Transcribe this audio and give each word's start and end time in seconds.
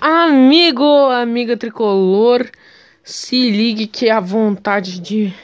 Amigo, 0.00 0.84
amiga 1.10 1.56
tricolor, 1.56 2.48
se 3.02 3.50
ligue 3.50 3.88
que 3.88 4.08
a 4.08 4.20
vontade 4.20 5.00
de, 5.00 5.34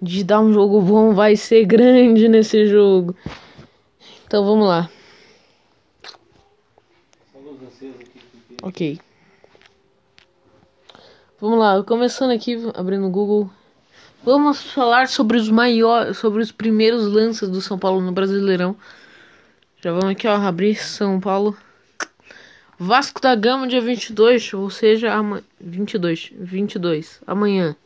de 0.00 0.24
dar 0.24 0.40
um 0.40 0.50
jogo 0.50 0.80
bom 0.80 1.12
vai 1.12 1.36
ser 1.36 1.66
grande 1.66 2.26
nesse 2.26 2.66
jogo. 2.66 3.14
Então 4.26 4.44
vamos 4.46 4.66
lá. 4.66 4.88
Ok. 8.62 8.98
Vamos 11.38 11.58
lá, 11.58 11.82
começando 11.82 12.30
aqui, 12.30 12.56
abrindo 12.74 13.06
o 13.06 13.10
Google. 13.10 13.50
Vamos 14.24 14.62
falar 14.62 15.08
sobre 15.08 15.36
os 15.36 15.50
maiores, 15.50 16.16
sobre 16.16 16.40
os 16.40 16.50
primeiros 16.50 17.06
lances 17.08 17.48
do 17.50 17.60
São 17.60 17.78
Paulo 17.78 18.00
no 18.00 18.12
Brasileirão. 18.12 18.74
Já 19.82 19.90
vamos 19.90 20.10
aqui, 20.10 20.26
ó, 20.28 20.36
abrir 20.36 20.76
São 20.76 21.20
Paulo. 21.20 21.54
Vasco 22.84 23.20
da 23.20 23.36
Gama, 23.36 23.68
dia 23.68 23.80
22, 23.80 24.54
ou 24.54 24.68
seja, 24.68 25.14
ama 25.14 25.44
22, 25.60 26.32
22, 26.36 27.22
amanhã. 27.24 27.76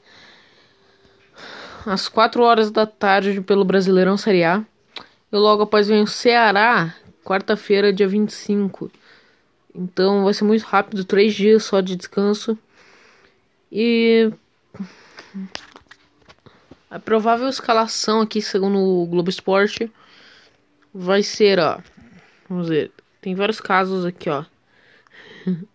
Às 1.85 2.09
4 2.09 2.43
horas 2.43 2.71
da 2.71 2.87
tarde, 2.87 3.43
pelo 3.43 3.63
Brasileirão 3.63 4.17
Série 4.17 4.43
A. 4.43 4.65
E 5.31 5.37
logo 5.37 5.65
após 5.65 5.87
vem 5.87 6.03
o 6.03 6.07
Ceará, 6.07 6.95
quarta-feira, 7.23 7.93
dia 7.93 8.09
25. 8.09 8.91
Então 9.75 10.25
vai 10.25 10.33
ser 10.33 10.45
muito 10.45 10.63
rápido, 10.63 11.05
três 11.05 11.35
dias 11.35 11.65
só 11.65 11.83
de 11.83 11.95
descanso. 11.95 12.59
E 13.71 14.33
a 16.91 16.99
provável 16.99 17.51
escalação 17.51 18.23
aqui, 18.23 18.41
segundo 18.41 18.79
o 18.79 19.05
Globo 19.05 19.29
Esporte, 19.29 19.93
vai 20.95 21.23
ser, 21.23 21.59
ó. 21.59 21.81
Vamos 22.49 22.71
ver. 22.71 22.91
Tem 23.21 23.35
vários 23.35 23.61
casos 23.61 24.07
aqui, 24.07 24.31
ó. 24.31 24.47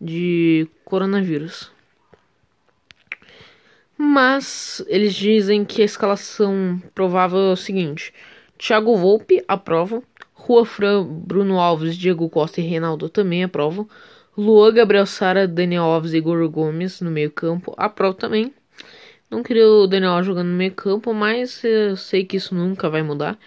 De 0.00 0.66
coronavírus. 0.84 1.70
Mas 3.98 4.82
eles 4.88 5.14
dizem 5.14 5.62
que 5.62 5.82
a 5.82 5.84
escalação 5.84 6.82
provável 6.94 7.38
é 7.38 7.52
o 7.52 7.56
seguinte: 7.56 8.14
Thiago 8.56 8.96
Volpe 8.96 9.44
aprova, 9.46 10.02
Rua 10.32 10.64
Fran, 10.64 11.04
Bruno 11.04 11.60
Alves, 11.60 11.96
Diego 11.96 12.28
Costa 12.30 12.62
e 12.62 12.64
Reinaldo 12.64 13.10
também 13.10 13.44
aprovam. 13.44 13.86
Luan, 14.36 14.72
Gabriel 14.72 15.04
Sara, 15.04 15.46
Daniel 15.46 15.84
Alves 15.84 16.14
e 16.14 16.16
Igor 16.16 16.48
Gomes 16.48 17.02
no 17.02 17.10
meio-campo 17.10 17.74
aprovam 17.76 18.16
também. 18.16 18.54
Não 19.30 19.42
queria 19.42 19.68
o 19.68 19.86
Daniel 19.86 20.22
jogando 20.22 20.48
no 20.48 20.56
meio-campo, 20.56 21.12
mas 21.12 21.62
eu 21.62 21.94
sei 21.96 22.24
que 22.24 22.38
isso 22.38 22.54
nunca 22.54 22.88
vai 22.88 23.02
mudar. 23.02 23.38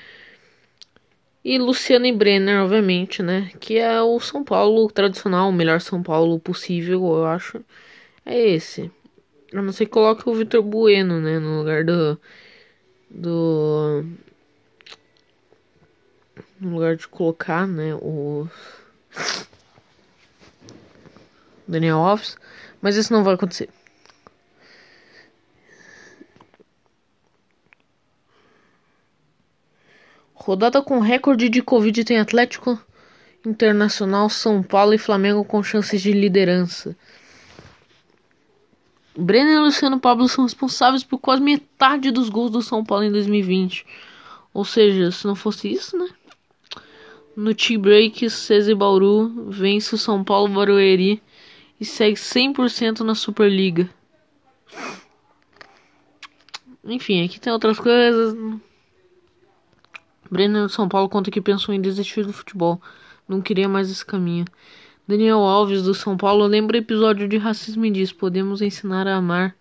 E 1.43 1.57
Luciano 1.57 2.05
e 2.05 2.11
Brenner, 2.13 2.63
obviamente, 2.63 3.21
né? 3.21 3.51
Que 3.59 3.77
é 3.77 4.01
o 4.01 4.19
São 4.19 4.43
Paulo 4.43 4.89
tradicional, 4.89 5.49
o 5.49 5.53
melhor 5.53 5.81
São 5.81 6.01
Paulo 6.01 6.39
possível, 6.39 7.05
eu 7.05 7.25
acho. 7.25 7.61
É 8.25 8.39
esse. 8.39 8.89
A 9.53 9.61
não 9.61 9.73
ser 9.73 9.85
que 9.85 9.91
coloque 9.91 10.27
o 10.27 10.33
Vitor 10.33 10.61
Bueno, 10.63 11.19
né? 11.19 11.39
No 11.39 11.59
lugar 11.59 11.83
do. 11.83 12.19
Do. 13.09 14.05
No 16.59 16.75
lugar 16.75 16.95
de 16.95 17.07
colocar, 17.07 17.67
né? 17.67 17.93
O. 17.95 18.47
Daniel 21.67 21.97
Alves. 21.97 22.37
Mas 22.81 22.95
isso 22.95 23.11
não 23.11 23.23
vai 23.23 23.33
acontecer. 23.33 23.69
Rodada 30.45 30.81
com 30.81 30.99
recorde 30.99 31.47
de 31.47 31.61
Covid 31.61 32.03
tem 32.03 32.19
Atlético 32.19 32.77
Internacional, 33.45 34.29
São 34.29 34.61
Paulo 34.61 34.93
e 34.93 34.97
Flamengo 34.97 35.45
com 35.45 35.63
chances 35.63 36.01
de 36.01 36.11
liderança. 36.11 36.97
Brenner 39.17 39.55
e 39.55 39.59
Luciano 39.59 40.01
Pablo 40.01 40.27
são 40.27 40.43
responsáveis 40.43 41.01
por 41.01 41.17
quase 41.17 41.41
metade 41.41 42.11
dos 42.11 42.27
gols 42.27 42.51
do 42.51 42.61
São 42.61 42.83
Paulo 42.83 43.05
em 43.05 43.11
2020. 43.13 43.85
Ou 44.53 44.65
seja, 44.65 45.11
se 45.11 45.25
não 45.25 45.33
fosse 45.33 45.71
isso, 45.71 45.97
né? 45.97 46.09
No 47.37 47.55
tea 47.55 47.79
break, 47.79 48.29
César 48.29 48.75
Bauru 48.75 49.49
vence 49.49 49.95
o 49.95 49.97
São 49.97 50.25
Paulo 50.25 50.53
Barueri 50.53 51.23
e 51.79 51.85
segue 51.85 52.17
100% 52.17 52.99
na 52.99 53.15
Superliga. 53.15 53.89
Enfim, 56.83 57.23
aqui 57.23 57.39
tem 57.39 57.53
outras 57.53 57.79
coisas. 57.79 58.35
Brenner 60.33 60.63
do 60.63 60.69
São 60.69 60.89
Paulo 60.89 61.07
conta 61.07 61.29
que 61.29 61.39
pensou 61.39 61.75
em 61.75 61.79
desistir 61.79 62.25
do 62.25 62.33
futebol. 62.33 62.81
Não 63.29 63.39
queria 63.39 63.69
mais 63.69 63.91
esse 63.91 64.03
caminho. 64.03 64.45
Daniel 65.07 65.37
Alves 65.39 65.83
do 65.83 65.93
São 65.93 66.17
Paulo 66.17 66.47
lembra 66.47 66.75
episódio 66.75 67.27
de 67.27 67.37
racismo 67.37 67.85
e 67.85 67.91
diz: 67.91 68.11
Podemos 68.11 68.59
ensinar 68.59 69.07
a 69.07 69.15
amar. 69.15 69.55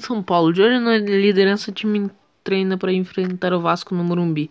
São 0.00 0.22
Paulo, 0.22 0.50
de 0.50 0.62
hoje 0.62 0.78
na 0.78 0.96
liderança, 0.96 1.70
time 1.70 2.10
treina 2.42 2.78
para 2.78 2.90
enfrentar 2.90 3.52
o 3.52 3.60
Vasco 3.60 3.94
no 3.94 4.02
Morumbi. 4.02 4.50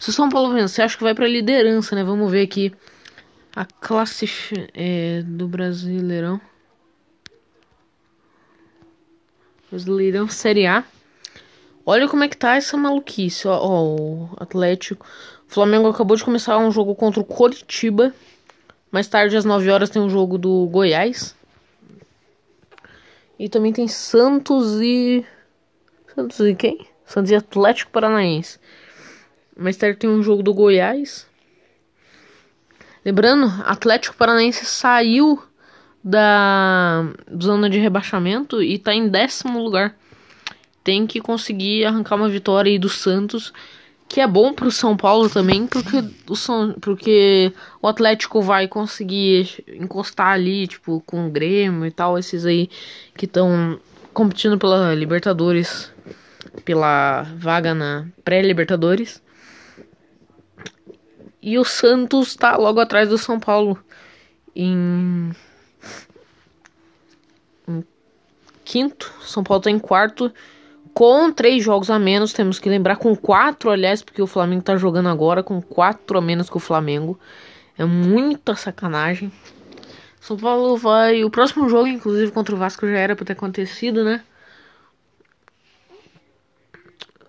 Se 0.00 0.10
o 0.10 0.12
São 0.12 0.28
Paulo 0.28 0.54
vencer, 0.54 0.84
acho 0.84 0.96
que 0.96 1.02
vai 1.02 1.16
para 1.16 1.26
liderança, 1.26 1.96
né? 1.96 2.04
Vamos 2.04 2.30
ver 2.30 2.42
aqui 2.42 2.72
a 3.56 3.64
classe 3.64 4.30
é, 4.72 5.22
do 5.26 5.48
Brasileirão. 5.48 6.40
Brasileirão 9.72 10.28
Série 10.28 10.66
A. 10.66 10.84
Olha 11.86 12.06
como 12.06 12.22
é 12.22 12.28
que 12.28 12.36
tá 12.36 12.56
essa 12.56 12.76
maluquice, 12.76 13.48
ó, 13.48 13.58
ó, 13.58 13.84
o 13.84 14.30
Atlético. 14.36 15.06
O 15.48 15.50
Flamengo 15.50 15.88
acabou 15.88 16.14
de 16.14 16.22
começar 16.22 16.58
um 16.58 16.70
jogo 16.70 16.94
contra 16.94 17.18
o 17.18 17.24
Coritiba. 17.24 18.14
Mais 18.90 19.08
tarde, 19.08 19.34
às 19.34 19.46
9 19.46 19.70
horas, 19.70 19.88
tem 19.88 20.02
um 20.02 20.10
jogo 20.10 20.36
do 20.36 20.66
Goiás. 20.66 21.34
E 23.38 23.48
também 23.48 23.72
tem 23.72 23.88
Santos 23.88 24.78
e. 24.78 25.24
Santos 26.14 26.38
e 26.40 26.54
quem? 26.54 26.86
Santos 27.06 27.30
e 27.30 27.34
Atlético 27.34 27.92
Paranaense. 27.92 28.58
Mais 29.56 29.78
tarde 29.78 29.98
tem 29.98 30.10
um 30.10 30.22
jogo 30.22 30.42
do 30.42 30.52
Goiás. 30.52 31.26
Lembrando, 33.02 33.46
Atlético 33.64 34.16
Paranaense 34.16 34.66
saiu 34.66 35.42
da 36.02 37.04
zona 37.40 37.70
de 37.70 37.78
rebaixamento 37.78 38.62
e 38.62 38.78
tá 38.78 38.94
em 38.94 39.08
décimo 39.08 39.62
lugar. 39.62 39.96
Tem 40.82 41.06
que 41.06 41.20
conseguir 41.20 41.84
arrancar 41.84 42.16
uma 42.16 42.28
vitória 42.28 42.70
aí 42.70 42.78
do 42.78 42.88
Santos, 42.88 43.52
que 44.08 44.20
é 44.20 44.26
bom 44.26 44.52
pro 44.52 44.70
São 44.70 44.96
Paulo 44.96 45.30
também, 45.30 45.66
porque 45.66 46.02
o, 46.28 46.34
São, 46.34 46.74
porque 46.80 47.52
o 47.80 47.86
Atlético 47.86 48.42
vai 48.42 48.66
conseguir 48.66 49.64
encostar 49.68 50.32
ali, 50.32 50.66
tipo, 50.66 51.00
com 51.06 51.28
o 51.28 51.30
Grêmio 51.30 51.86
e 51.86 51.90
tal, 51.90 52.18
esses 52.18 52.44
aí 52.44 52.68
que 53.16 53.26
estão 53.26 53.78
competindo 54.12 54.58
pela 54.58 54.94
Libertadores, 54.94 55.92
pela 56.64 57.22
vaga 57.36 57.74
na 57.74 58.06
pré-Libertadores. 58.24 59.22
E 61.40 61.58
o 61.58 61.64
Santos 61.64 62.34
tá 62.36 62.56
logo 62.56 62.80
atrás 62.80 63.08
do 63.08 63.18
São 63.18 63.38
Paulo 63.40 63.78
em 64.54 65.32
quinto, 68.64 69.12
São 69.22 69.42
Paulo 69.42 69.60
está 69.60 69.70
em 69.70 69.78
quarto, 69.78 70.32
com 70.94 71.32
três 71.32 71.64
jogos 71.64 71.90
a 71.90 71.98
menos, 71.98 72.32
temos 72.32 72.58
que 72.58 72.68
lembrar, 72.68 72.96
com 72.96 73.16
quatro, 73.16 73.70
aliás, 73.70 74.02
porque 74.02 74.20
o 74.20 74.26
Flamengo 74.26 74.60
está 74.60 74.76
jogando 74.76 75.08
agora 75.08 75.42
com 75.42 75.60
quatro 75.60 76.18
a 76.18 76.20
menos 76.20 76.50
que 76.50 76.56
o 76.56 76.60
Flamengo. 76.60 77.18
É 77.78 77.84
muita 77.84 78.54
sacanagem. 78.54 79.32
São 80.20 80.36
Paulo 80.36 80.76
vai. 80.76 81.24
O 81.24 81.30
próximo 81.30 81.68
jogo, 81.68 81.86
inclusive, 81.86 82.30
contra 82.30 82.54
o 82.54 82.58
Vasco 82.58 82.86
já 82.86 82.98
era 82.98 83.16
para 83.16 83.24
ter 83.24 83.32
acontecido, 83.32 84.04
né? 84.04 84.22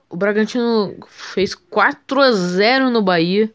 O 0.09 0.15
Bragantino 0.15 0.95
fez 1.07 1.55
4 1.55 2.21
a 2.21 2.31
0 2.31 2.91
no 2.91 3.01
Bahia. 3.01 3.51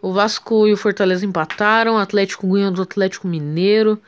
O 0.00 0.12
Vasco 0.12 0.66
e 0.66 0.72
o 0.72 0.76
Fortaleza 0.76 1.26
empataram. 1.26 1.96
O 1.96 1.98
Atlético 1.98 2.46
ganhou 2.46 2.70
do 2.70 2.82
Atlético 2.82 3.28
Mineiro. 3.28 4.00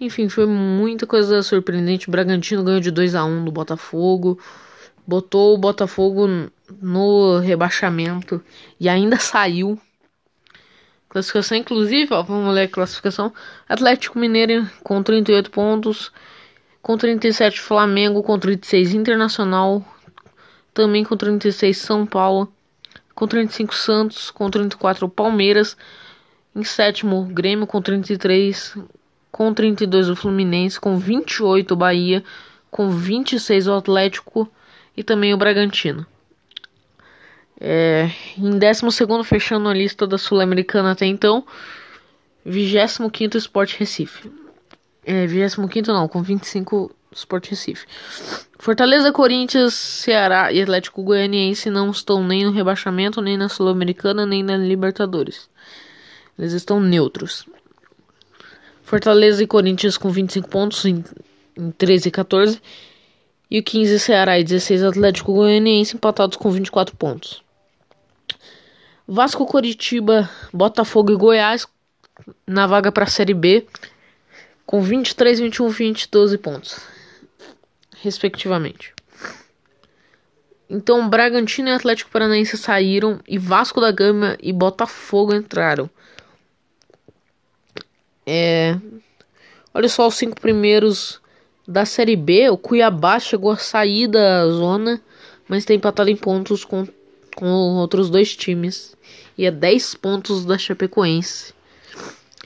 Enfim, 0.00 0.30
foi 0.30 0.46
muita 0.46 1.06
coisa 1.06 1.42
surpreendente. 1.42 2.08
O 2.08 2.10
Bragantino 2.10 2.64
ganhou 2.64 2.80
de 2.80 2.90
2 2.90 3.14
a 3.14 3.22
1 3.22 3.44
do 3.44 3.52
Botafogo. 3.52 4.38
Botou 5.06 5.54
o 5.54 5.58
Botafogo 5.58 6.26
no 6.80 7.38
rebaixamento 7.38 8.42
e 8.78 8.88
ainda 8.88 9.16
saiu. 9.20 9.78
Classificação, 11.06 11.58
inclusive, 11.58 12.14
ó, 12.14 12.22
vamos 12.22 12.54
ler 12.54 12.62
a 12.62 12.68
classificação. 12.68 13.32
Atlético 13.68 14.18
Mineiro 14.18 14.66
com 14.82 15.02
38 15.02 15.50
pontos. 15.50 16.10
Com 16.80 16.96
37 16.96 17.60
Flamengo, 17.60 18.22
com 18.22 18.38
36 18.38 18.94
Internacional. 18.94 19.84
Também 20.72 21.04
com 21.04 21.14
36 21.14 21.76
São 21.76 22.06
Paulo. 22.06 22.50
Com 23.14 23.26
35 23.26 23.74
Santos, 23.74 24.30
com 24.30 24.48
34 24.48 25.06
Palmeiras. 25.10 25.76
Em 26.56 26.64
sétimo, 26.64 27.24
Grêmio 27.24 27.66
com 27.66 27.82
33 27.82 28.78
com 29.30 29.52
32 29.52 30.08
o 30.08 30.16
Fluminense, 30.16 30.80
com 30.80 30.98
28 30.98 31.72
o 31.72 31.76
Bahia, 31.76 32.24
com 32.70 32.90
26 32.90 33.66
o 33.66 33.74
Atlético 33.74 34.50
e 34.96 35.02
também 35.02 35.34
o 35.34 35.36
Bragantino. 35.36 36.06
É, 37.60 38.10
em 38.38 38.58
12 38.58 38.82
fechando 39.24 39.68
a 39.68 39.74
lista 39.74 40.06
da 40.06 40.16
Sul-Americana 40.16 40.92
até 40.92 41.04
então, 41.04 41.44
25 42.44 43.36
Sport 43.36 43.76
Recife. 43.76 44.32
É, 45.04 45.26
25 45.26 45.92
não, 45.92 46.08
com 46.08 46.22
25 46.22 46.94
Sport 47.12 47.50
Recife. 47.50 47.86
Fortaleza, 48.58 49.12
Corinthians, 49.12 49.74
Ceará 49.74 50.52
e 50.52 50.62
Atlético 50.62 51.02
Goianiense 51.02 51.70
não 51.70 51.90
estão 51.90 52.22
nem 52.22 52.44
no 52.44 52.50
rebaixamento, 52.50 53.20
nem 53.20 53.36
na 53.36 53.48
Sul-Americana, 53.48 54.24
nem 54.24 54.42
na 54.42 54.56
Libertadores. 54.56 55.48
Eles 56.38 56.52
estão 56.52 56.80
neutros. 56.80 57.46
Fortaleza 58.90 59.40
e 59.40 59.46
Corinthians 59.46 59.96
com 59.96 60.10
25 60.10 60.48
pontos 60.48 60.84
em, 60.84 61.04
em 61.56 61.70
13 61.70 62.08
e 62.08 62.10
14. 62.10 62.60
E 63.48 63.60
o 63.60 63.62
15 63.62 64.00
Ceará 64.00 64.36
e 64.36 64.42
16 64.42 64.82
Atlético 64.82 65.32
Goianiense 65.32 65.94
empatados 65.94 66.36
com 66.36 66.50
24 66.50 66.96
pontos. 66.96 67.40
Vasco, 69.06 69.46
Coritiba, 69.46 70.28
Botafogo 70.52 71.12
e 71.12 71.16
Goiás 71.16 71.68
na 72.44 72.66
vaga 72.66 72.90
para 72.90 73.04
a 73.04 73.06
Série 73.06 73.32
B 73.32 73.64
com 74.66 74.82
23, 74.82 75.38
21, 75.38 75.68
20, 75.68 76.08
12 76.10 76.38
pontos, 76.38 76.80
respectivamente. 77.98 78.92
Então, 80.68 81.08
Bragantino 81.08 81.68
e 81.68 81.72
Atlético 81.72 82.10
Paranaense 82.10 82.58
saíram 82.58 83.20
e 83.26 83.38
Vasco 83.38 83.80
da 83.80 83.92
Gama 83.92 84.36
e 84.40 84.52
Botafogo 84.52 85.32
entraram. 85.32 85.88
É... 88.32 88.78
Olha 89.74 89.88
só 89.88 90.06
os 90.06 90.14
cinco 90.14 90.40
primeiros 90.40 91.20
da 91.66 91.84
Série 91.84 92.14
B. 92.14 92.48
O 92.48 92.56
Cuiabá 92.56 93.18
chegou 93.18 93.50
a 93.50 93.56
sair 93.56 94.06
da 94.06 94.48
zona, 94.48 95.00
mas 95.48 95.64
tem 95.64 95.76
empatado 95.76 96.10
em 96.10 96.16
pontos 96.16 96.64
com, 96.64 96.86
com 97.34 97.46
outros 97.46 98.08
dois 98.08 98.36
times. 98.36 98.96
E 99.36 99.44
é 99.44 99.50
10 99.50 99.96
pontos 99.96 100.44
da 100.44 100.56
Chapecoense. 100.56 101.52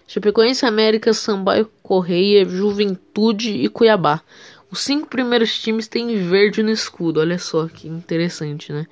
Chapecoense, 0.07 0.65
América, 0.65 1.13
Sambaio, 1.13 1.71
Correia, 1.83 2.47
Juventude 2.47 3.51
e 3.51 3.69
Cuiabá. 3.69 4.23
Os 4.71 4.81
cinco 4.81 5.07
primeiros 5.07 5.61
times 5.61 5.87
têm 5.87 6.17
verde 6.17 6.63
no 6.63 6.71
escudo, 6.71 7.21
olha 7.21 7.39
só 7.39 7.69
que 7.69 7.89
interessante, 7.89 8.73
né? 8.73 8.87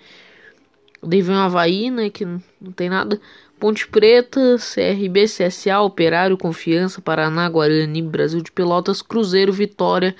Daí 1.02 1.22
vem 1.22 1.34
o 1.34 1.38
Havaí, 1.38 1.90
né, 1.90 2.10
que 2.10 2.24
não 2.24 2.72
tem 2.76 2.88
nada. 2.88 3.20
Ponte 3.62 3.86
Preta, 3.86 4.56
CRB, 4.56 5.26
CSA, 5.26 5.80
Operário, 5.82 6.36
Confiança, 6.36 7.00
Paraná, 7.00 7.48
Guarani, 7.48 8.02
Brasil 8.02 8.42
de 8.42 8.50
Pelotas, 8.50 9.00
Cruzeiro, 9.00 9.52
Vitória, 9.52 10.16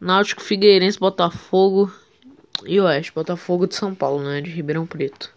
Náutico, 0.00 0.40
Figueirense, 0.40 0.98
Botafogo 0.98 1.92
e 2.64 2.80
Oeste. 2.80 3.12
Botafogo 3.14 3.66
de 3.66 3.74
São 3.74 3.94
Paulo, 3.94 4.22
né, 4.24 4.40
de 4.40 4.50
Ribeirão 4.50 4.86
Preto. 4.86 5.30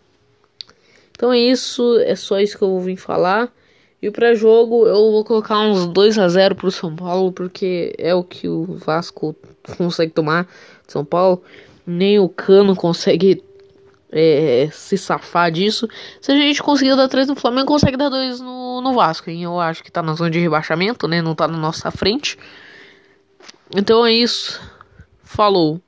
Então 1.12 1.34
é 1.34 1.38
isso, 1.38 2.00
é 2.00 2.16
só 2.16 2.40
isso 2.40 2.58
que 2.58 2.64
eu 2.64 2.70
vou 2.70 2.80
vir 2.80 2.96
falar. 2.96 3.54
E 4.02 4.10
para 4.10 4.34
jogo 4.34 4.88
eu 4.88 5.12
vou 5.12 5.26
colocar 5.26 5.60
uns 5.60 5.88
2 5.88 6.18
a 6.20 6.30
0 6.30 6.56
pro 6.56 6.72
São 6.72 6.96
Paulo, 6.96 7.34
porque 7.34 7.94
é 7.98 8.16
o 8.16 8.24
que 8.24 8.48
o 8.48 8.64
Vasco 8.64 9.36
consegue 9.78 10.14
tomar 10.14 10.46
de 10.88 10.94
São 10.94 11.04
Paulo. 11.04 11.44
Nem 11.86 12.18
o 12.18 12.30
Cano 12.30 12.78
consegue 12.78 13.44
é, 14.12 14.70
se 14.72 14.98
safar 14.98 15.52
disso. 15.52 15.88
Se 16.22 16.32
a 16.32 16.36
gente 16.36 16.62
conseguir 16.62 16.96
dar 16.96 17.08
3 17.08 17.28
no 17.28 17.36
Flamengo, 17.36 17.68
consegue 17.68 17.98
dar 17.98 18.10
2 18.10 18.40
no, 18.40 18.82
no 18.82 18.94
Vasco. 18.94 19.30
Hein? 19.30 19.44
Eu 19.44 19.60
acho 19.60 19.84
que 19.84 19.92
tá 19.92 20.02
na 20.02 20.14
zona 20.14 20.30
de 20.30 20.40
rebaixamento, 20.40 21.08
né? 21.08 21.22
Não 21.22 21.36
tá 21.36 21.48
na 21.48 21.58
nossa 21.58 21.92
frente. 21.92 22.38
Então 23.76 24.06
é 24.06 24.12
isso. 24.12 24.60
Falou. 25.24 25.82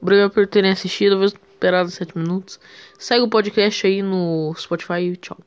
Obrigado 0.00 0.30
por 0.30 0.46
terem 0.46 0.70
assistido. 0.70 1.12
Eu 1.12 1.18
vou 1.18 1.26
esperar 1.26 1.88
7 1.88 2.16
minutos. 2.16 2.60
Segue 2.98 3.22
o 3.22 3.28
podcast 3.28 3.86
aí 3.86 4.02
no 4.02 4.54
Spotify. 4.56 5.16
Tchau. 5.16 5.38